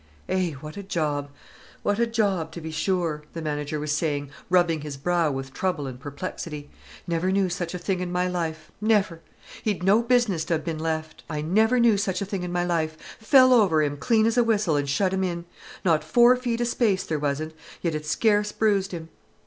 "Eh, 0.27 0.53
what 0.61 0.77
a 0.77 0.81
job, 0.81 1.29
what 1.83 1.99
a 1.99 2.07
job, 2.07 2.51
to 2.51 2.59
be 2.59 2.71
sure!" 2.71 3.21
the 3.33 3.41
manager 3.43 3.79
was 3.79 3.91
saying, 3.91 4.31
rubbing 4.49 4.81
his 4.81 4.97
brow 4.97 5.29
with 5.29 5.53
trouble 5.53 5.85
and 5.85 5.99
perplexity. 5.99 6.71
"Never 7.05 7.31
knew 7.31 7.49
such 7.49 7.75
a 7.75 7.77
thing 7.77 7.99
in 7.99 8.11
my 8.11 8.27
life, 8.27 8.71
never! 8.81 9.21
He'd 9.61 9.83
no 9.83 10.01
business 10.01 10.43
to 10.45 10.57
ha' 10.57 10.63
been 10.63 10.79
left. 10.79 11.23
I 11.29 11.41
never 11.43 11.79
knew 11.79 11.97
such 11.97 12.19
a 12.19 12.25
thing 12.25 12.41
in 12.41 12.51
my 12.51 12.65
life! 12.65 12.97
Fell 13.19 13.53
over 13.53 13.83
him 13.83 13.95
clean 13.95 14.25
as 14.25 14.37
a 14.39 14.43
whistle, 14.43 14.75
an' 14.75 14.87
shut 14.87 15.13
him 15.13 15.23
in. 15.23 15.45
Not 15.85 16.03
four 16.03 16.35
foot 16.35 16.61
of 16.61 16.67
space, 16.67 17.03
there 17.03 17.19
wasn't—yet 17.19 17.93
it 17.93 18.07
scarce 18.07 18.51
bruised 18.51 18.93
him." 18.93 19.09